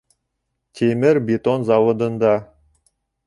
[0.79, 2.35] Тимер-бетон заводында.